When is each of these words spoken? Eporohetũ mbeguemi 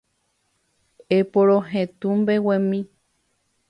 Eporohetũ 1.17 2.09
mbeguemi 2.21 2.79